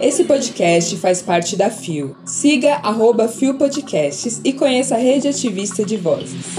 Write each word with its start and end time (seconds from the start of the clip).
Esse 0.00 0.24
podcast 0.24 0.96
faz 0.96 1.22
parte 1.22 1.56
da 1.56 1.70
FIO. 1.70 2.16
Siga 2.24 2.74
arroba 2.76 3.28
FIO 3.28 3.54
Podcasts 3.56 4.40
e 4.44 4.52
conheça 4.52 4.96
a 4.96 4.98
rede 4.98 5.28
ativista 5.28 5.84
de 5.84 5.96
vozes. 5.96 6.56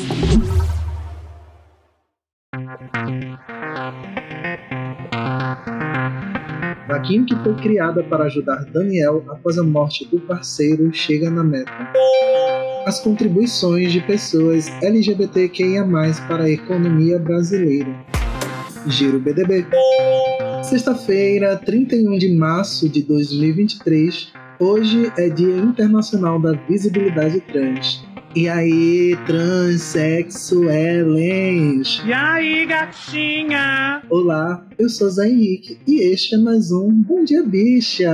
Vaquinha 6.87 7.25
que 7.25 7.35
foi 7.43 7.55
criada 7.55 8.03
para 8.03 8.25
ajudar 8.25 8.63
Daniel 8.71 9.25
após 9.27 9.57
a 9.57 9.63
morte 9.63 10.05
do 10.05 10.19
parceiro 10.21 10.93
chega 10.93 11.29
na 11.29 11.43
meta. 11.43 11.71
As 12.85 12.99
contribuições 12.99 13.91
de 13.91 13.99
pessoas 14.01 14.69
LGBTQIA+, 14.81 15.85
para 16.27 16.43
a 16.43 16.49
economia 16.49 17.17
brasileira. 17.17 17.93
Giro 18.87 19.19
BDB. 19.19 19.65
Sexta-feira, 20.73 21.55
31 21.55 22.17
de 22.17 22.35
março 22.35 22.89
de 22.89 23.03
2023. 23.03 24.33
Hoje 24.59 25.13
é 25.15 25.29
Dia 25.29 25.55
Internacional 25.55 26.41
da 26.41 26.53
Visibilidade 26.53 27.41
Trans. 27.41 28.03
E 28.35 28.49
aí, 28.49 29.15
transexuelens? 29.27 32.01
E 32.03 32.11
aí, 32.11 32.65
gatinha? 32.65 34.01
Olá, 34.09 34.65
eu 34.79 34.89
sou 34.89 35.11
Zé 35.11 35.29
Henrique 35.29 35.77
e 35.85 36.11
este 36.11 36.33
é 36.33 36.39
mais 36.39 36.71
um 36.71 36.91
Bom 36.91 37.23
Dia 37.23 37.43
Bicha. 37.43 38.09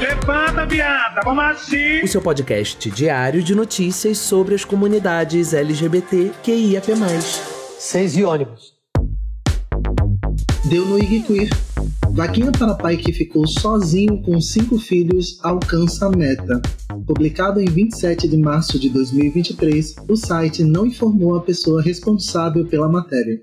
Levanta, 0.00 0.66
viada, 0.66 1.20
vamos 1.22 1.44
assim. 1.44 2.02
O 2.02 2.08
seu 2.08 2.20
podcast 2.20 2.90
diário 2.90 3.44
de 3.44 3.54
notícias 3.54 4.18
sobre 4.18 4.56
as 4.56 4.64
comunidades 4.64 5.54
LGBT 5.54 6.32
QIAP+. 6.42 6.88
Seis 7.78 8.16
e 8.16 8.24
ônibus. 8.24 8.73
Deu 10.68 10.86
no 10.86 10.98
IG 10.98 11.22
Queer. 11.24 11.50
Vaquinha 12.12 12.50
para 12.50 12.74
pai 12.74 12.96
que 12.96 13.12
ficou 13.12 13.46
sozinho 13.46 14.22
com 14.22 14.40
cinco 14.40 14.78
filhos 14.78 15.38
alcança 15.42 16.06
a 16.06 16.10
meta. 16.10 16.62
Publicado 17.06 17.60
em 17.60 17.66
27 17.66 18.26
de 18.26 18.36
março 18.38 18.78
de 18.78 18.88
2023, 18.88 19.96
o 20.08 20.16
site 20.16 20.64
não 20.64 20.86
informou 20.86 21.36
a 21.36 21.42
pessoa 21.42 21.82
responsável 21.82 22.66
pela 22.66 22.88
matéria. 22.88 23.38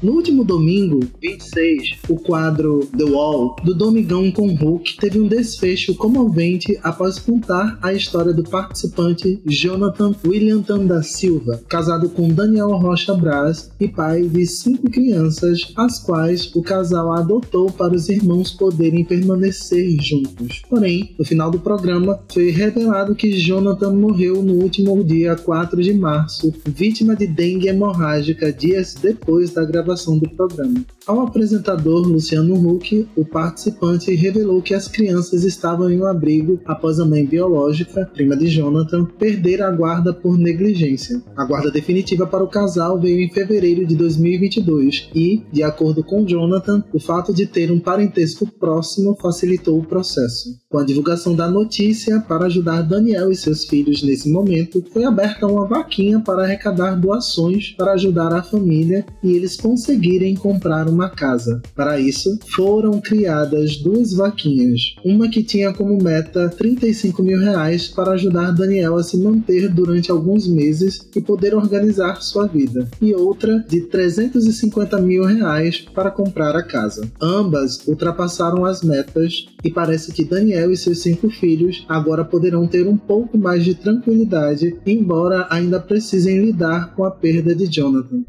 No 0.00 0.12
último 0.12 0.44
domingo, 0.44 1.00
26, 1.20 1.96
o 2.08 2.14
quadro 2.14 2.88
The 2.96 3.02
Wall, 3.02 3.56
do 3.64 3.74
Domingão 3.74 4.30
com 4.30 4.54
Hulk, 4.54 4.96
teve 4.96 5.18
um 5.18 5.26
desfecho 5.26 5.92
comovente 5.96 6.78
após 6.84 7.18
contar 7.18 7.76
a 7.82 7.92
história 7.92 8.32
do 8.32 8.44
participante 8.44 9.42
Jonathan 9.44 10.14
William 10.24 10.62
da 10.86 11.02
Silva, 11.02 11.60
casado 11.68 12.08
com 12.10 12.28
Daniel 12.28 12.70
Rocha 12.76 13.12
Braz 13.12 13.72
e 13.80 13.88
pai 13.88 14.22
de 14.22 14.46
cinco 14.46 14.88
crianças, 14.88 15.72
as 15.74 15.98
quais 15.98 16.48
o 16.54 16.62
casal 16.62 17.12
adotou 17.12 17.72
para 17.72 17.94
os 17.94 18.08
irmãos 18.08 18.52
poderem 18.52 19.04
permanecer 19.04 19.96
juntos. 20.00 20.62
Porém, 20.70 21.12
no 21.18 21.24
final 21.24 21.50
do 21.50 21.58
programa, 21.58 22.20
foi 22.32 22.50
revelado 22.50 23.16
que 23.16 23.32
Jonathan 23.32 23.94
morreu 23.94 24.44
no 24.44 24.62
último 24.62 25.02
dia 25.02 25.34
4 25.34 25.82
de 25.82 25.92
março, 25.92 26.54
vítima 26.66 27.16
de 27.16 27.26
dengue 27.26 27.66
hemorrágica 27.66 28.52
dias 28.52 28.94
depois 28.94 29.50
da 29.50 29.64
gravação 29.64 29.87
gravação 29.88 30.18
do 30.18 30.28
programa. 30.28 30.84
Ao 31.06 31.20
apresentador 31.20 32.06
Luciano 32.06 32.54
Huck, 32.54 33.08
o 33.16 33.24
participante 33.24 34.14
revelou 34.14 34.60
que 34.60 34.74
as 34.74 34.86
crianças 34.86 35.44
estavam 35.44 35.90
em 35.90 35.98
um 35.98 36.06
abrigo 36.06 36.60
após 36.66 37.00
a 37.00 37.06
mãe 37.06 37.24
biológica, 37.24 38.10
prima 38.12 38.36
de 38.36 38.48
Jonathan, 38.48 39.06
perder 39.18 39.62
a 39.62 39.70
guarda 39.70 40.12
por 40.12 40.36
negligência. 40.36 41.22
A 41.34 41.44
guarda 41.44 41.70
definitiva 41.70 42.26
para 42.26 42.44
o 42.44 42.48
casal 42.48 43.00
veio 43.00 43.20
em 43.20 43.30
fevereiro 43.30 43.86
de 43.86 43.96
2022 43.96 45.08
e, 45.14 45.42
de 45.50 45.62
acordo 45.62 46.04
com 46.04 46.26
Jonathan, 46.26 46.84
o 46.92 47.00
fato 47.00 47.32
de 47.32 47.46
ter 47.46 47.72
um 47.72 47.80
parentesco 47.80 48.46
próximo 48.46 49.16
facilitou 49.20 49.78
o 49.78 49.86
processo. 49.86 50.50
Com 50.70 50.80
a 50.80 50.84
divulgação 50.84 51.34
da 51.34 51.48
notícia, 51.48 52.20
para 52.20 52.44
ajudar 52.44 52.82
Daniel 52.82 53.30
e 53.30 53.34
seus 53.34 53.64
filhos 53.64 54.02
nesse 54.02 54.28
momento, 54.28 54.84
foi 54.92 55.02
aberta 55.02 55.46
uma 55.46 55.66
vaquinha 55.66 56.20
para 56.20 56.42
arrecadar 56.42 56.94
doações 56.94 57.70
para 57.70 57.92
ajudar 57.92 58.34
a 58.34 58.42
família 58.42 59.06
e 59.24 59.32
eles 59.32 59.56
conseguirem 59.56 60.34
comprar 60.34 60.86
uma 60.86 61.08
casa. 61.08 61.62
Para 61.74 61.98
isso, 61.98 62.38
foram 62.54 63.00
criadas 63.00 63.78
duas 63.78 64.12
vaquinhas, 64.12 64.94
uma 65.02 65.30
que 65.30 65.42
tinha 65.42 65.72
como 65.72 65.96
meta 66.02 66.50
35 66.50 67.22
mil 67.22 67.38
reais 67.38 67.88
para 67.88 68.10
ajudar 68.10 68.50
Daniel 68.50 68.96
a 68.96 69.02
se 69.02 69.16
manter 69.16 69.70
durante 69.70 70.10
alguns 70.10 70.46
meses 70.46 71.08
e 71.16 71.20
poder 71.22 71.54
organizar 71.54 72.20
sua 72.20 72.46
vida, 72.46 72.86
e 73.00 73.14
outra 73.14 73.64
de 73.66 73.86
350 73.86 75.00
mil 75.00 75.24
reais 75.24 75.86
para 75.94 76.10
comprar 76.10 76.54
a 76.54 76.62
casa. 76.62 77.10
Ambas 77.22 77.88
ultrapassaram 77.88 78.66
as 78.66 78.82
metas 78.82 79.46
e 79.64 79.70
parece 79.70 80.12
que 80.12 80.26
Daniel 80.26 80.57
e 80.66 80.76
seus 80.76 81.00
cinco 81.00 81.30
filhos 81.30 81.84
agora 81.88 82.24
poderão 82.24 82.66
ter 82.66 82.86
um 82.86 82.96
pouco 82.96 83.38
mais 83.38 83.64
de 83.64 83.74
tranquilidade, 83.74 84.76
embora 84.86 85.46
ainda 85.50 85.78
precisem 85.78 86.44
lidar 86.44 86.94
com 86.94 87.04
a 87.04 87.10
perda 87.10 87.54
de 87.54 87.66
Jonathan. 87.66 88.22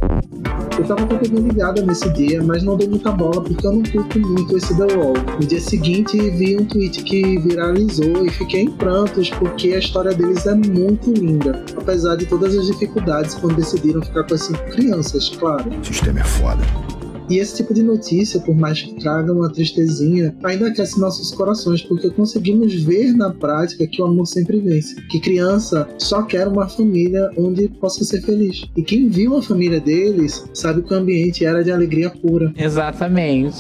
Eu 0.78 0.86
tava 0.86 1.06
com 1.06 1.16
a 1.16 1.18
TV 1.18 1.40
ligada 1.40 1.82
nesse 1.82 2.10
dia, 2.12 2.42
mas 2.42 2.64
não 2.64 2.78
dei 2.78 2.88
muita 2.88 3.12
bola 3.12 3.42
porque 3.42 3.66
eu 3.66 3.74
não 3.74 3.84
curto 3.84 4.20
muito 4.20 4.56
esse 4.56 4.76
The 4.78 4.96
Wall. 4.96 5.14
No 5.40 5.46
dia 5.46 5.60
seguinte, 5.60 6.18
vi 6.32 6.58
um 6.58 6.66
tweet 6.66 7.04
que 7.04 7.38
viralizou 7.40 8.26
e 8.26 8.30
fiquei 8.30 8.62
em 8.62 8.72
prantos 8.72 9.30
porque 9.32 9.74
a 9.74 9.80
história 9.80 10.14
deles 10.14 10.46
é 10.46 10.56
muito 10.56 11.12
linda, 11.12 11.66
apesar 11.76 12.16
de 12.16 12.26
todas 12.26 12.58
as 12.58 12.68
dificuldades 12.68 13.36
quando 13.36 13.56
decidiram 13.56 14.02
ficar 14.02 14.24
com 14.24 14.36
as 14.36 14.42
cinco 14.42 14.64
crianças, 14.72 15.30
claro. 15.30 15.70
O 15.70 15.86
sistema 15.86 16.20
é 16.20 16.24
foda. 16.24 16.89
E 17.30 17.38
esse 17.38 17.58
tipo 17.58 17.74
de 17.74 17.84
notícia, 17.84 18.40
por 18.40 18.56
mais 18.56 18.82
que 18.82 18.96
traga 18.96 19.32
uma 19.32 19.52
tristezinha, 19.52 20.36
ainda 20.44 20.68
aquece 20.68 21.00
nossos 21.00 21.32
corações, 21.32 21.82
porque 21.84 22.10
conseguimos 22.10 22.74
ver 22.74 23.14
na 23.14 23.30
prática 23.30 23.86
que 23.86 24.02
o 24.02 24.06
amor 24.06 24.26
sempre 24.26 24.60
vence. 24.60 24.96
Que 25.10 25.20
criança 25.20 25.88
só 25.98 26.24
quer 26.24 26.48
uma 26.48 26.68
família 26.68 27.30
onde 27.38 27.68
possa 27.68 28.04
ser 28.04 28.22
feliz. 28.22 28.66
E 28.76 28.82
quem 28.82 29.10
viu 29.10 29.38
a 29.38 29.44
família 29.44 29.80
deles 29.80 30.44
sabe 30.54 30.82
que 30.82 30.94
o 30.94 30.98
ambiente 30.98 31.46
era 31.46 31.64
de 31.64 31.72
alegria 31.72 32.10
pura. 32.10 32.52
Exatamente. 32.58 33.56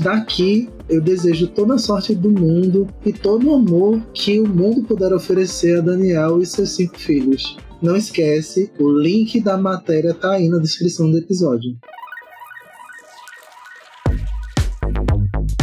Daqui 0.00 0.68
eu 0.88 1.00
desejo 1.00 1.46
toda 1.48 1.74
a 1.74 1.78
sorte 1.78 2.14
do 2.14 2.30
mundo 2.30 2.88
e 3.04 3.12
todo 3.12 3.48
o 3.48 3.54
amor 3.54 4.00
que 4.14 4.40
o 4.40 4.48
mundo 4.48 4.82
puder 4.82 5.12
oferecer 5.12 5.78
a 5.78 5.82
Daniel 5.82 6.40
e 6.40 6.46
seus 6.46 6.70
cinco 6.70 6.98
filhos. 6.98 7.56
Não 7.82 7.96
esquece, 7.96 8.70
o 8.78 8.90
link 8.90 9.40
da 9.40 9.56
matéria 9.56 10.12
tá 10.12 10.32
aí 10.32 10.48
na 10.48 10.58
descrição 10.58 11.10
do 11.10 11.16
episódio. 11.16 11.76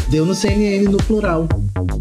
Deu 0.10 0.26
no 0.26 0.34
CNN 0.34 0.86
no 0.86 0.98
plural. 1.00 1.50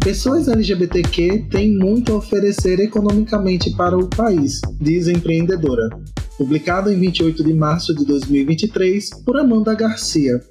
Pessoas 0.01 0.47
LGBTQ 0.47 1.47
têm 1.51 1.77
muito 1.77 2.13
a 2.13 2.15
oferecer 2.15 2.79
economicamente 2.79 3.75
para 3.75 3.97
o 3.97 4.07
país, 4.07 4.61
diz 4.79 5.09
a 5.09 5.11
empreendedora. 5.11 5.89
Publicado 6.37 6.89
em 6.89 6.97
28 6.97 7.43
de 7.43 7.53
março 7.53 7.93
de 7.93 8.05
2023 8.05 9.09
por 9.25 9.37
Amanda 9.37 9.75
Garcia. 9.75 10.41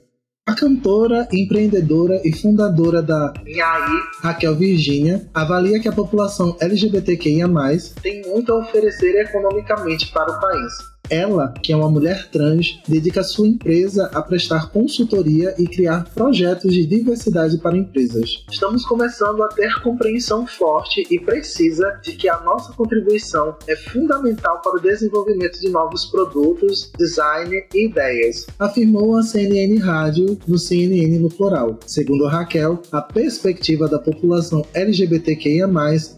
A 0.47 0.55
cantora, 0.55 1.27
empreendedora 1.33 2.21
e 2.23 2.33
fundadora 2.33 3.03
da 3.03 3.33
Nhai, 3.47 3.91
Raquel 4.21 4.55
Virginia, 4.55 5.27
avalia 5.33 5.81
que 5.81 5.89
a 5.89 5.93
população 5.93 6.57
LGBTQIA+, 6.61 7.49
tem 8.03 8.23
muito 8.27 8.53
a 8.53 8.59
oferecer 8.59 9.19
economicamente 9.23 10.13
para 10.13 10.31
o 10.31 10.41
país 10.41 10.96
ela, 11.11 11.53
que 11.63 11.73
é 11.73 11.77
uma 11.77 11.91
mulher 11.91 12.29
trans, 12.31 12.81
dedica 12.87 13.23
sua 13.23 13.47
empresa 13.47 14.11
a 14.13 14.23
prestar 14.23 14.71
consultoria 14.71 15.55
e 15.59 15.67
criar 15.67 16.05
projetos 16.15 16.73
de 16.73 16.87
diversidade 16.87 17.59
para 17.59 17.77
empresas. 17.77 18.45
Estamos 18.51 18.85
começando 18.85 19.43
a 19.43 19.49
ter 19.49 19.81
compreensão 19.83 20.47
forte 20.47 21.07
e 21.11 21.19
precisa 21.21 21.99
de 22.03 22.13
que 22.13 22.29
a 22.29 22.41
nossa 22.41 22.73
contribuição 22.73 23.57
é 23.67 23.77
fundamental 23.77 24.61
para 24.63 24.77
o 24.77 24.81
desenvolvimento 24.81 25.61
de 25.61 25.69
novos 25.69 26.07
produtos, 26.07 26.91
design 26.99 27.65
e 27.75 27.87
ideias, 27.87 28.47
afirmou 28.59 29.17
a 29.17 29.23
CNN 29.23 29.79
Rádio 29.79 30.39
no 30.47 30.59
CNN 30.59 31.19
no 31.19 31.29
plural. 31.29 31.79
Segundo 31.87 32.27
Raquel, 32.27 32.83
a 32.91 33.01
perspectiva 33.01 33.89
da 33.89 33.99
população 33.99 34.65
LGBTQIA+, 34.75 35.69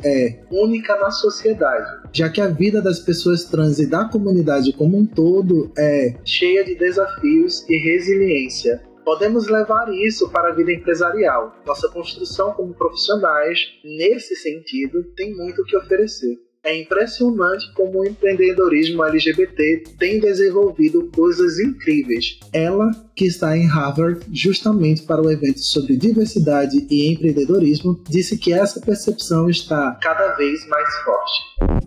é 0.04 0.40
única 0.50 0.96
na 0.96 1.10
sociedade, 1.10 2.08
já 2.12 2.28
que 2.28 2.40
a 2.40 2.48
vida 2.48 2.80
das 2.80 2.98
pessoas 2.98 3.44
trans 3.44 3.78
e 3.78 3.86
da 3.86 4.04
comunidade 4.04 4.72
como 4.78 4.96
um 4.96 5.04
todo 5.04 5.72
é 5.76 6.14
cheia 6.24 6.64
de 6.64 6.76
desafios 6.76 7.68
e 7.68 7.76
resiliência. 7.76 8.80
Podemos 9.04 9.48
levar 9.48 9.92
isso 9.92 10.30
para 10.30 10.50
a 10.50 10.54
vida 10.54 10.72
empresarial. 10.72 11.56
Nossa 11.66 11.88
construção 11.88 12.52
como 12.52 12.74
profissionais, 12.74 13.58
nesse 13.82 14.36
sentido, 14.36 15.02
tem 15.16 15.34
muito 15.34 15.62
o 15.62 15.64
que 15.64 15.76
oferecer. 15.76 16.38
É 16.62 16.76
impressionante 16.76 17.72
como 17.72 18.00
o 18.00 18.04
empreendedorismo 18.06 19.02
LGBT 19.02 19.84
tem 19.98 20.20
desenvolvido 20.20 21.10
coisas 21.14 21.58
incríveis. 21.58 22.38
Ela, 22.52 22.90
que 23.16 23.26
está 23.26 23.56
em 23.56 23.66
Harvard 23.66 24.26
justamente 24.32 25.02
para 25.02 25.22
o 25.22 25.30
evento 25.30 25.60
sobre 25.60 25.96
diversidade 25.96 26.86
e 26.90 27.10
empreendedorismo, 27.10 27.98
disse 28.08 28.36
que 28.36 28.52
essa 28.52 28.80
percepção 28.80 29.48
está 29.48 29.98
cada 30.02 30.34
vez 30.34 30.68
mais 30.68 30.94
forte. 30.98 31.77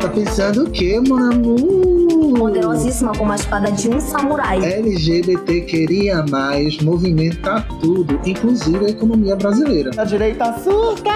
Tá 0.00 0.08
pensando 0.08 0.64
o 0.64 0.70
quê, 0.70 0.96
amour? 0.96 2.38
Poderosíssima 2.38 3.12
como 3.16 3.32
a 3.32 3.36
espada 3.36 3.70
de 3.72 3.88
um 3.88 4.00
samurai. 4.00 4.64
LGBT 4.64 5.62
queria 5.62 6.24
mais, 6.30 6.78
movimenta 6.78 7.66
tudo, 7.80 8.20
inclusive 8.24 8.86
a 8.86 8.90
economia 8.90 9.34
brasileira. 9.34 9.90
A 9.96 10.04
direita 10.04 10.56
surta! 10.58 11.10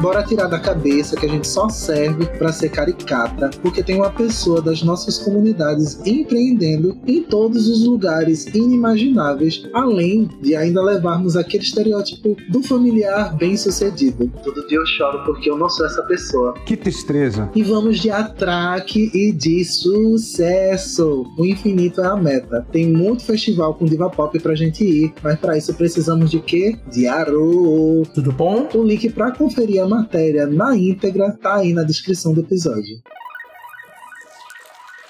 Bora 0.00 0.22
tirar 0.22 0.46
da 0.48 0.58
cabeça 0.58 1.16
que 1.16 1.24
a 1.24 1.28
gente 1.28 1.48
só 1.48 1.68
serve 1.70 2.26
pra 2.38 2.52
ser 2.52 2.68
caricata, 2.68 3.50
porque 3.62 3.82
tem 3.82 3.96
uma 3.96 4.10
pessoa 4.10 4.60
das 4.60 4.82
nossas 4.82 5.18
comunidades 5.18 5.98
empreendendo 6.04 6.98
em 7.06 7.22
todos 7.22 7.68
os 7.68 7.86
lugares 7.86 8.46
inimagináveis, 8.46 9.66
além 9.72 10.28
de 10.42 10.54
ainda 10.54 10.82
levarmos 10.82 11.36
aquele 11.36 11.64
estereótipo 11.64 12.36
do 12.50 12.62
familiar 12.62 13.34
bem-sucedido. 13.36 14.30
Todo 14.44 14.66
dia 14.68 14.78
eu 14.78 14.86
choro 14.86 15.24
porque 15.24 15.50
eu 15.50 15.56
não 15.56 15.70
sou 15.70 15.86
essa 15.86 16.02
pessoa. 16.02 16.52
Que 16.66 16.76
tristeza. 16.76 17.50
E 17.54 17.62
vamos 17.62 17.95
de 18.00 18.10
atraque 18.10 19.10
e 19.14 19.32
de 19.32 19.64
sucesso. 19.64 21.24
O 21.38 21.44
infinito 21.44 22.00
é 22.00 22.06
a 22.06 22.16
meta. 22.16 22.66
Tem 22.70 22.86
muito 22.86 23.24
festival 23.24 23.74
com 23.74 23.84
diva 23.84 24.10
pop 24.10 24.38
pra 24.40 24.54
gente 24.54 24.84
ir, 24.84 25.12
mas 25.22 25.38
pra 25.38 25.56
isso 25.56 25.74
precisamos 25.74 26.30
de 26.30 26.40
quê? 26.40 26.76
De 26.90 27.06
aro. 27.06 28.02
Tudo 28.14 28.32
bom? 28.32 28.68
O 28.74 28.82
link 28.82 29.10
pra 29.10 29.32
conferir 29.32 29.82
a 29.82 29.88
matéria 29.88 30.46
na 30.46 30.76
íntegra 30.76 31.32
tá 31.32 31.56
aí 31.56 31.72
na 31.72 31.82
descrição 31.82 32.32
do 32.32 32.40
episódio. 32.40 33.00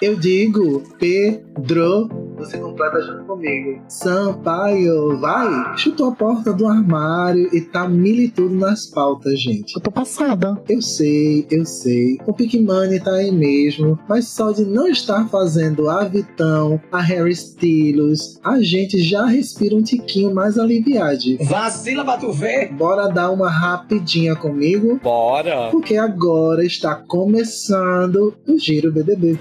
Eu 0.00 0.14
digo 0.14 0.82
Pedro, 0.98 2.10
você 2.36 2.58
completa 2.58 3.00
junto 3.00 3.24
comigo. 3.24 3.80
Sampaio, 3.88 5.18
vai! 5.18 5.74
Chutou 5.78 6.08
a 6.08 6.12
porta 6.14 6.52
do 6.52 6.66
armário 6.66 7.48
e 7.50 7.62
tá 7.62 7.88
militudo 7.88 8.54
nas 8.54 8.84
pautas, 8.84 9.40
gente. 9.40 9.74
Eu 9.74 9.80
tô 9.80 9.90
passada. 9.90 10.60
Eu 10.68 10.82
sei, 10.82 11.46
eu 11.50 11.64
sei. 11.64 12.18
O 12.26 12.34
Pikmani 12.34 13.00
tá 13.00 13.12
aí 13.12 13.32
mesmo, 13.32 13.98
mas 14.06 14.28
só 14.28 14.52
de 14.52 14.66
não 14.66 14.86
estar 14.86 15.28
fazendo 15.30 15.88
a 15.88 16.04
Vitão, 16.04 16.78
a 16.92 17.00
Harry 17.00 17.32
Styles, 17.32 18.38
a 18.44 18.60
gente 18.60 19.02
já 19.02 19.24
respira 19.24 19.74
um 19.74 19.82
tiquinho 19.82 20.34
mais 20.34 20.58
aliviado. 20.58 21.06
Vacila 21.40 22.04
pra 22.04 22.18
tu 22.18 22.32
ver. 22.32 22.70
Bora 22.72 23.08
dar 23.08 23.30
uma 23.30 23.48
rapidinha 23.48 24.36
comigo? 24.36 25.00
Bora. 25.02 25.70
Porque 25.70 25.96
agora 25.96 26.64
está 26.64 26.96
começando 26.96 28.34
o 28.46 28.58
Giro 28.58 28.92
BDB. 28.92 29.38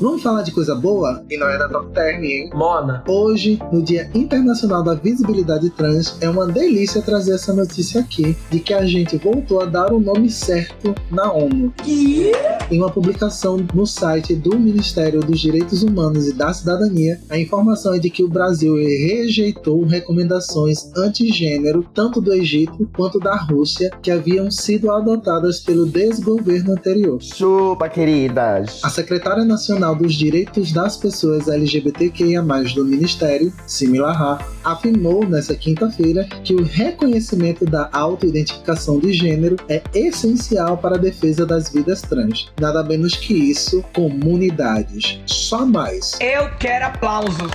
Vamos 0.00 0.22
falar 0.22 0.40
de 0.40 0.50
coisa 0.50 0.74
boa? 0.74 1.22
E 1.28 1.36
não 1.36 1.46
é 1.46 1.58
da 1.58 1.68
Top 1.68 1.92
Term, 1.92 2.24
hein? 2.24 2.48
Mona. 2.54 3.04
Hoje, 3.06 3.58
no 3.70 3.82
Dia 3.82 4.10
Internacional 4.14 4.82
da 4.82 4.94
Visibilidade 4.94 5.68
Trans, 5.68 6.16
é 6.22 6.30
uma 6.30 6.46
delícia 6.46 7.02
trazer 7.02 7.34
essa 7.34 7.52
notícia 7.52 8.00
aqui 8.00 8.34
de 8.50 8.60
que 8.60 8.72
a 8.72 8.86
gente 8.86 9.18
voltou 9.18 9.60
a 9.60 9.66
dar 9.66 9.92
o 9.92 10.00
nome 10.00 10.30
certo 10.30 10.94
na 11.10 11.30
ONU. 11.30 11.70
Em 11.86 12.78
uma 12.78 12.88
publicação 12.88 13.58
no 13.74 13.86
site 13.86 14.34
do 14.34 14.58
Ministério 14.58 15.20
dos 15.20 15.38
Direitos 15.38 15.82
Humanos 15.82 16.28
e 16.28 16.32
da 16.32 16.50
Cidadania, 16.50 17.20
a 17.28 17.36
informação 17.36 17.92
é 17.92 17.98
de 17.98 18.08
que 18.08 18.24
o 18.24 18.28
Brasil 18.28 18.76
rejeitou 18.76 19.84
recomendações 19.84 20.90
antigênero 20.96 21.84
tanto 21.92 22.22
do 22.22 22.32
Egito 22.32 22.88
quanto 22.96 23.18
da 23.18 23.36
Rússia 23.36 23.90
que 24.00 24.10
haviam 24.10 24.50
sido 24.50 24.90
adotadas 24.90 25.60
pelo 25.60 25.84
desgoverno 25.84 26.72
anterior. 26.72 27.20
Chupa, 27.20 27.86
queridas! 27.86 28.80
A 28.82 28.88
secretária 28.88 29.44
nacional 29.44 29.89
dos 29.94 30.14
Direitos 30.14 30.72
das 30.72 30.96
Pessoas 30.96 31.48
LGBTQIA+, 31.48 32.42
do 32.74 32.84
Ministério, 32.84 33.52
Similarra, 33.66 34.38
afirmou 34.64 35.26
nesta 35.26 35.54
quinta-feira 35.54 36.24
que 36.44 36.54
o 36.54 36.62
reconhecimento 36.62 37.64
da 37.64 37.88
autoidentificação 37.92 38.98
de 38.98 39.12
gênero 39.12 39.56
é 39.68 39.82
essencial 39.94 40.76
para 40.78 40.96
a 40.96 40.98
defesa 40.98 41.46
das 41.46 41.70
vidas 41.70 42.02
trans. 42.02 42.50
Nada 42.60 42.82
menos 42.82 43.14
que 43.14 43.34
isso, 43.34 43.82
comunidades. 43.94 45.20
Só 45.26 45.64
mais. 45.64 46.18
Eu 46.20 46.50
quero 46.58 46.86
aplausos. 46.86 47.50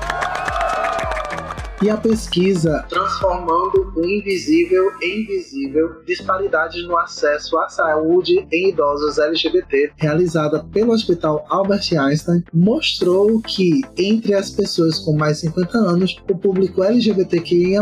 E 1.86 1.90
a 1.92 1.98
pesquisa 1.98 2.84
Transformando 2.90 3.94
o 3.96 4.04
Invisível 4.04 4.92
em 5.04 5.24
Visível 5.28 6.02
Disparidades 6.04 6.84
no 6.88 6.98
Acesso 6.98 7.60
à 7.60 7.70
Saúde 7.70 8.44
em 8.52 8.70
Idosos 8.70 9.20
LGBT, 9.20 9.92
realizada 9.96 10.66
pelo 10.74 10.94
Hospital 10.94 11.46
Albert 11.48 11.88
Einstein, 11.96 12.44
mostrou 12.52 13.40
que, 13.40 13.82
entre 13.96 14.34
as 14.34 14.50
pessoas 14.50 14.98
com 14.98 15.16
mais 15.16 15.42
de 15.42 15.48
50 15.50 15.78
anos, 15.78 16.18
o 16.28 16.36
público 16.36 16.84
LGBTQIA, 16.84 17.82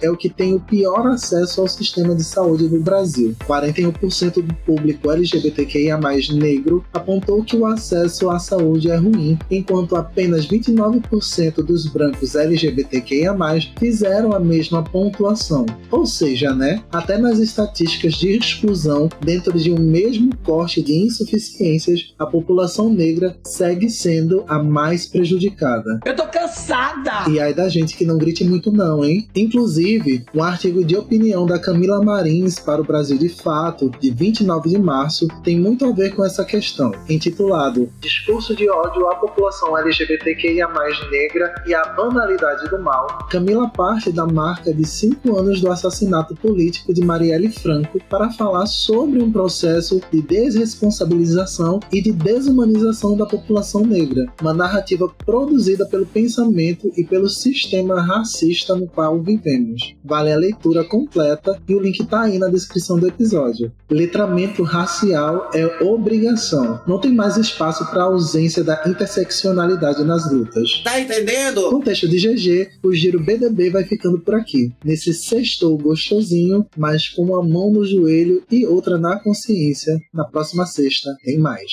é 0.00 0.10
o 0.10 0.16
que 0.16 0.30
tem 0.30 0.54
o 0.54 0.60
pior 0.60 1.06
acesso 1.06 1.60
ao 1.60 1.68
sistema 1.68 2.14
de 2.14 2.24
saúde 2.24 2.68
do 2.68 2.80
Brasil. 2.80 3.36
41% 3.46 4.42
do 4.42 4.54
público 4.64 5.10
LGBTQIA, 5.10 6.00
negro, 6.32 6.82
apontou 6.90 7.44
que 7.44 7.56
o 7.56 7.66
acesso 7.66 8.30
à 8.30 8.38
saúde 8.38 8.90
é 8.90 8.96
ruim, 8.96 9.38
enquanto 9.50 9.94
apenas 9.94 10.46
29% 10.48 11.56
dos 11.56 11.86
brancos 11.86 12.34
LGBTQIA 12.34 13.41
fizeram 13.78 14.32
a 14.32 14.40
mesma 14.40 14.82
pontuação. 14.82 15.66
Ou 15.90 16.06
seja, 16.06 16.54
né, 16.54 16.82
até 16.92 17.18
nas 17.18 17.38
estatísticas 17.38 18.14
de 18.14 18.36
exclusão, 18.36 19.08
dentro 19.20 19.58
de 19.58 19.70
um 19.70 19.78
mesmo 19.78 20.30
corte 20.44 20.82
de 20.82 20.94
insuficiências, 20.94 22.14
a 22.18 22.26
população 22.26 22.92
negra 22.92 23.36
segue 23.44 23.88
sendo 23.88 24.44
a 24.48 24.62
mais 24.62 25.06
prejudicada. 25.06 26.00
Eu 26.04 26.16
tô 26.16 26.26
cansada. 26.26 27.30
E 27.30 27.40
aí 27.40 27.54
da 27.54 27.68
gente 27.68 27.96
que 27.96 28.04
não 28.04 28.18
grite 28.18 28.44
muito 28.44 28.72
não, 28.72 29.04
hein? 29.04 29.28
Inclusive, 29.34 30.24
um 30.34 30.42
artigo 30.42 30.84
de 30.84 30.96
opinião 30.96 31.46
da 31.46 31.58
Camila 31.58 32.02
Marins 32.02 32.58
para 32.58 32.80
o 32.80 32.84
Brasil 32.84 33.18
de 33.18 33.28
Fato, 33.28 33.90
de 34.00 34.10
29 34.10 34.70
de 34.70 34.78
março, 34.78 35.28
tem 35.42 35.58
muito 35.58 35.84
a 35.84 35.92
ver 35.92 36.14
com 36.14 36.24
essa 36.24 36.44
questão, 36.44 36.92
intitulado 37.08 37.52
Discurso 38.00 38.54
de 38.54 38.68
ódio 38.68 39.08
à 39.08 39.14
população 39.16 39.76
LGBTQIA+, 39.76 40.68
negra 41.10 41.54
e 41.66 41.74
a 41.74 41.84
banalidade 41.86 42.68
do 42.68 42.80
mal, 42.80 43.21
Camila 43.30 43.68
parte 43.68 44.12
da 44.12 44.26
marca 44.26 44.72
de 44.72 44.86
cinco 44.86 45.36
anos 45.36 45.60
do 45.60 45.70
assassinato 45.70 46.34
político 46.34 46.92
de 46.92 47.02
Marielle 47.02 47.50
Franco 47.50 47.98
para 48.08 48.30
falar 48.30 48.66
sobre 48.66 49.22
um 49.22 49.30
processo 49.30 50.00
de 50.10 50.20
desresponsabilização 50.22 51.80
e 51.92 52.02
de 52.02 52.12
desumanização 52.12 53.16
da 53.16 53.26
população 53.26 53.84
negra, 53.84 54.26
uma 54.40 54.52
narrativa 54.52 55.08
produzida 55.24 55.86
pelo 55.86 56.06
pensamento 56.06 56.92
e 56.96 57.04
pelo 57.04 57.28
sistema 57.28 58.00
racista 58.00 58.74
no 58.74 58.86
qual 58.86 59.20
vivemos. 59.20 59.94
Vale 60.04 60.32
a 60.32 60.36
leitura 60.36 60.84
completa 60.84 61.58
e 61.68 61.74
o 61.74 61.80
link 61.80 62.04
tá 62.06 62.22
aí 62.22 62.38
na 62.38 62.48
descrição 62.48 62.98
do 62.98 63.06
episódio. 63.06 63.72
Letramento 63.90 64.62
racial 64.62 65.50
é 65.54 65.82
obrigação. 65.82 66.80
Não 66.86 66.98
tem 66.98 67.12
mais 67.12 67.36
espaço 67.36 67.84
para 67.90 68.04
ausência 68.04 68.64
da 68.64 68.82
interseccionalidade 68.86 70.04
nas 70.04 70.30
lutas. 70.30 70.82
Tá 70.84 71.00
entendendo? 71.00 71.70
Com 71.70 71.80
texto 71.80 72.08
de 72.08 72.18
GG, 72.18 72.70
o 72.82 72.90
Giro 73.12 73.24
BDB 73.24 73.68
vai 73.68 73.84
ficando 73.84 74.18
por 74.18 74.34
aqui. 74.34 74.72
Nesse 74.82 75.12
sextou 75.12 75.76
gostosinho, 75.76 76.66
mas 76.74 77.10
com 77.10 77.24
uma 77.24 77.42
mão 77.42 77.70
no 77.70 77.84
joelho 77.84 78.42
e 78.50 78.66
outra 78.66 78.96
na 78.96 79.18
consciência. 79.20 80.00
Na 80.14 80.24
próxima 80.24 80.64
sexta 80.64 81.14
tem 81.22 81.38
mais. 81.38 81.70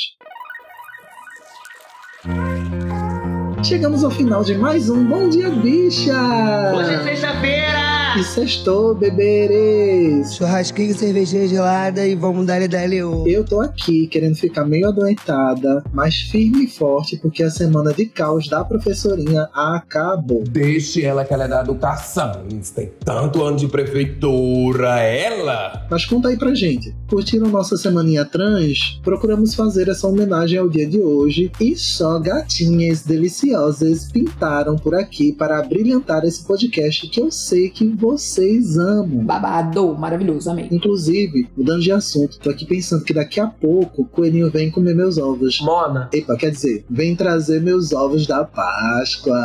Chegamos 3.64 4.04
ao 4.04 4.12
final 4.12 4.44
de 4.44 4.58
mais 4.58 4.90
um 4.90 5.06
Bom 5.06 5.30
Dia 5.30 5.50
Bicha! 5.50 6.74
Hoje 6.76 6.94
é 6.94 7.04
sexta-feira. 7.04 7.29
E 8.20 8.24
sextou, 8.26 8.94
beberes! 8.94 10.36
Churrasquinho, 10.36 10.94
cervejinha 10.94 11.48
gelada 11.48 12.06
e 12.06 12.16
vamos 12.16 12.46
dar 12.46 12.68
dali 12.68 13.02
o. 13.02 13.26
Eu 13.26 13.46
tô 13.46 13.62
aqui 13.62 14.08
querendo 14.08 14.36
ficar 14.36 14.66
meio 14.66 14.90
adoentada, 14.90 15.82
mas 15.94 16.16
firme 16.24 16.66
e 16.66 16.68
forte 16.68 17.16
porque 17.16 17.42
a 17.42 17.50
semana 17.50 17.94
de 17.94 18.08
caos 18.08 18.50
da 18.50 18.62
professorinha 18.66 19.48
acabou. 19.54 20.44
Deixe 20.44 21.06
ela 21.06 21.24
que 21.24 21.34
ela 21.34 21.46
é 21.46 21.48
da 21.48 21.62
educação. 21.62 22.44
Tem 22.76 22.92
tanto 23.06 23.42
ano 23.42 23.56
de 23.56 23.70
prefeitura. 23.70 25.00
Ela? 25.00 25.88
Mas 25.90 26.04
conta 26.04 26.28
aí 26.28 26.36
pra 26.36 26.54
gente. 26.54 26.94
Curtiram 27.10 27.48
nossa 27.48 27.78
semaninha 27.78 28.26
trans? 28.26 29.00
Procuramos 29.02 29.56
fazer 29.56 29.88
essa 29.88 30.06
homenagem 30.06 30.60
ao 30.60 30.68
dia 30.68 30.86
de 30.86 31.00
hoje 31.00 31.54
e 31.58 31.74
só 31.78 32.20
gatinhas 32.20 33.02
deliciosas 33.02 34.12
pintaram 34.12 34.76
por 34.76 34.94
aqui 34.94 35.32
para 35.32 35.64
brilhantar 35.64 36.26
esse 36.26 36.46
podcast 36.46 37.08
que 37.08 37.22
eu 37.22 37.32
sei 37.32 37.70
que 37.70 37.86
vocês 38.10 38.76
amam. 38.76 39.24
Babado, 39.24 39.96
maravilhoso, 39.96 40.50
amei. 40.50 40.68
Inclusive, 40.72 41.48
mudando 41.56 41.82
de 41.82 41.92
assunto, 41.92 42.40
tô 42.40 42.50
aqui 42.50 42.66
pensando 42.66 43.04
que 43.04 43.14
daqui 43.14 43.40
a 43.40 43.46
pouco 43.46 44.02
o 44.02 44.06
coelhinho 44.06 44.50
vem 44.50 44.72
comer 44.72 44.96
meus 44.96 45.18
ovos. 45.20 45.62
Mona. 45.62 46.10
Epa, 46.12 46.36
quer 46.36 46.50
dizer, 46.52 46.86
vem 46.90 47.16
trazer 47.16 47.62
meus 47.62 47.94
ovos 47.94 48.26
da 48.26 48.44
Páscoa. 48.44 49.40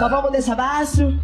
Nós 0.00 0.10
vamos 0.10 0.32
descer 0.32 0.52
abaixo. 0.52 1.18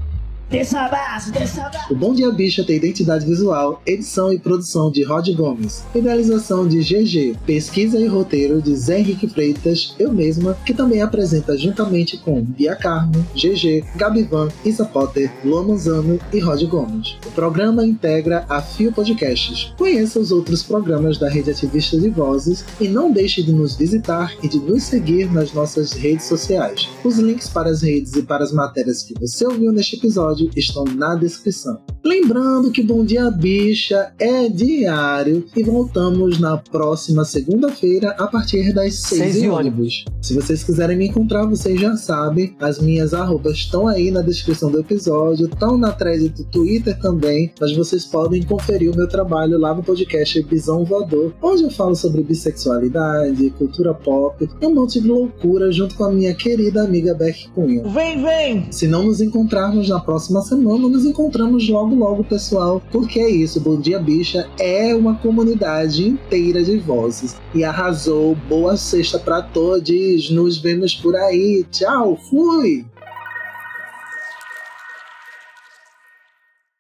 O 1.90 1.94
Bom 1.96 2.14
Dia 2.14 2.30
Bicha 2.30 2.62
tem 2.62 2.76
identidade 2.76 3.26
visual, 3.26 3.82
edição 3.84 4.32
e 4.32 4.38
produção 4.38 4.92
de 4.92 5.02
Rod 5.02 5.28
Gomes, 5.30 5.82
idealização 5.92 6.68
de 6.68 6.78
GG, 6.82 7.36
pesquisa 7.44 7.98
e 7.98 8.06
roteiro 8.06 8.62
de 8.62 8.76
Zé 8.76 9.00
Henrique 9.00 9.26
Freitas, 9.28 9.96
eu 9.98 10.12
mesma, 10.12 10.56
que 10.64 10.72
também 10.72 11.02
apresenta 11.02 11.58
juntamente 11.58 12.16
com 12.18 12.40
Bia 12.40 12.76
Carmo, 12.76 13.26
GG, 13.34 13.84
Gabivan, 13.96 14.48
Isa 14.64 14.84
Potter, 14.84 15.32
Manzano 15.44 16.20
e 16.32 16.38
Rod 16.38 16.62
Gomes. 16.62 17.16
O 17.26 17.32
programa 17.32 17.84
integra 17.84 18.46
a 18.48 18.62
Fio 18.62 18.92
Podcasts. 18.92 19.74
Conheça 19.76 20.20
os 20.20 20.30
outros 20.30 20.62
programas 20.62 21.18
da 21.18 21.28
Rede 21.28 21.50
Ativista 21.50 21.98
de 21.98 22.08
Vozes 22.08 22.64
e 22.80 22.86
não 22.86 23.10
deixe 23.10 23.42
de 23.42 23.52
nos 23.52 23.74
visitar 23.74 24.32
e 24.44 24.48
de 24.48 24.60
nos 24.60 24.84
seguir 24.84 25.32
nas 25.32 25.52
nossas 25.52 25.92
redes 25.92 26.26
sociais. 26.26 26.88
Os 27.02 27.18
links 27.18 27.48
para 27.48 27.68
as 27.68 27.82
redes 27.82 28.14
e 28.14 28.22
para 28.22 28.44
as 28.44 28.52
matérias 28.52 29.02
que 29.02 29.14
você 29.18 29.44
ouviu 29.44 29.72
neste 29.72 29.96
episódio 29.96 30.35
estão 30.56 30.84
na 30.84 31.14
descrição. 31.14 31.78
Lembrando 32.04 32.70
que 32.70 32.82
Bom 32.82 33.04
Dia 33.04 33.30
Bicha 33.30 34.12
é 34.18 34.48
diário 34.48 35.44
e 35.56 35.62
voltamos 35.64 36.38
na 36.38 36.56
próxima 36.56 37.24
segunda-feira 37.24 38.10
a 38.10 38.28
partir 38.28 38.72
das 38.72 38.94
6 38.94 39.18
Seis 39.18 39.36
em 39.36 39.46
e 39.46 39.48
ônibus. 39.48 40.04
Se 40.22 40.34
vocês 40.34 40.62
quiserem 40.62 40.96
me 40.96 41.08
encontrar, 41.08 41.46
vocês 41.46 41.80
já 41.80 41.96
sabem. 41.96 42.54
As 42.60 42.80
minhas 42.80 43.12
arrobas 43.12 43.54
estão 43.54 43.88
aí 43.88 44.10
na 44.10 44.22
descrição 44.22 44.70
do 44.70 44.78
episódio, 44.78 45.46
estão 45.46 45.76
na 45.76 45.92
thread 45.92 46.28
do 46.28 46.44
Twitter 46.44 46.98
também, 47.00 47.52
mas 47.60 47.74
vocês 47.76 48.04
podem 48.04 48.42
conferir 48.42 48.92
o 48.92 48.96
meu 48.96 49.08
trabalho 49.08 49.58
lá 49.58 49.74
no 49.74 49.82
podcast 49.82 50.40
Bisão 50.44 50.84
Voador, 50.84 51.34
onde 51.42 51.64
eu 51.64 51.70
falo 51.70 51.96
sobre 51.96 52.22
bissexualidade, 52.22 53.50
cultura 53.58 53.94
pop 53.94 54.48
e 54.60 54.66
um 54.66 54.74
monte 54.74 55.00
de 55.00 55.08
loucura 55.08 55.72
junto 55.72 55.94
com 55.94 56.04
a 56.04 56.12
minha 56.12 56.34
querida 56.34 56.82
amiga 56.82 57.14
Beck 57.14 57.48
Cunha. 57.50 57.82
Vem, 57.88 58.22
vem! 58.22 58.72
Se 58.72 58.86
não 58.86 59.04
nos 59.04 59.20
encontrarmos 59.20 59.88
na 59.88 59.98
próxima 59.98 60.25
semana, 60.42 60.88
nos 60.88 61.04
encontramos 61.04 61.68
logo 61.68 61.94
logo, 61.94 62.24
pessoal, 62.24 62.82
porque 62.90 63.20
é 63.20 63.30
isso, 63.30 63.60
Bom 63.60 63.80
Dia 63.80 63.98
Bicha 63.98 64.48
é 64.58 64.94
uma 64.94 65.14
comunidade 65.16 66.06
inteira 66.06 66.62
de 66.62 66.78
vozes 66.78 67.36
e 67.54 67.64
arrasou. 67.64 68.36
Boa 68.48 68.76
sexta 68.76 69.18
pra 69.18 69.42
todos, 69.42 70.30
nos 70.30 70.58
vemos 70.58 70.94
por 70.94 71.14
aí. 71.16 71.64
Tchau, 71.70 72.16
fui! 72.30 72.84